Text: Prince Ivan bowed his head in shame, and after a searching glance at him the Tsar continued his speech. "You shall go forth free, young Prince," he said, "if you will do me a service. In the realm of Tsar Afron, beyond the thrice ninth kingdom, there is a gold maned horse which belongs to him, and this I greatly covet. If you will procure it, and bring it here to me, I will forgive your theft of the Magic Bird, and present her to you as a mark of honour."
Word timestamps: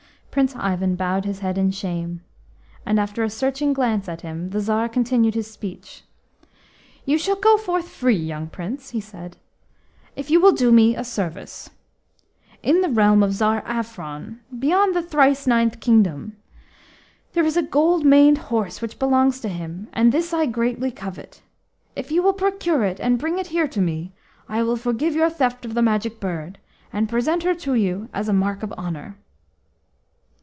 Prince 0.33 0.55
Ivan 0.55 0.95
bowed 0.95 1.25
his 1.25 1.39
head 1.39 1.57
in 1.57 1.71
shame, 1.71 2.21
and 2.85 3.01
after 3.01 3.21
a 3.21 3.29
searching 3.29 3.73
glance 3.73 4.07
at 4.07 4.21
him 4.21 4.51
the 4.51 4.61
Tsar 4.61 4.87
continued 4.87 5.35
his 5.35 5.51
speech. 5.51 6.03
"You 7.03 7.17
shall 7.17 7.35
go 7.35 7.57
forth 7.57 7.89
free, 7.89 8.15
young 8.15 8.47
Prince," 8.47 8.91
he 8.91 9.01
said, 9.01 9.35
"if 10.15 10.29
you 10.31 10.39
will 10.39 10.53
do 10.53 10.71
me 10.71 10.95
a 10.95 11.03
service. 11.03 11.69
In 12.63 12.79
the 12.79 12.87
realm 12.87 13.23
of 13.23 13.33
Tsar 13.33 13.61
Afron, 13.65 14.39
beyond 14.57 14.95
the 14.95 15.01
thrice 15.03 15.45
ninth 15.47 15.81
kingdom, 15.81 16.37
there 17.33 17.43
is 17.43 17.57
a 17.57 17.61
gold 17.61 18.05
maned 18.05 18.37
horse 18.37 18.81
which 18.81 18.99
belongs 18.99 19.41
to 19.41 19.49
him, 19.49 19.89
and 19.91 20.13
this 20.13 20.33
I 20.33 20.45
greatly 20.45 20.91
covet. 20.91 21.41
If 21.93 22.09
you 22.09 22.23
will 22.23 22.31
procure 22.31 22.85
it, 22.85 23.01
and 23.01 23.19
bring 23.19 23.37
it 23.37 23.47
here 23.47 23.67
to 23.67 23.81
me, 23.81 24.13
I 24.47 24.63
will 24.63 24.77
forgive 24.77 25.13
your 25.13 25.29
theft 25.29 25.65
of 25.65 25.73
the 25.73 25.81
Magic 25.81 26.21
Bird, 26.21 26.57
and 26.93 27.09
present 27.09 27.43
her 27.43 27.53
to 27.55 27.73
you 27.73 28.07
as 28.13 28.29
a 28.29 28.33
mark 28.33 28.63
of 28.63 28.71
honour." 28.77 29.17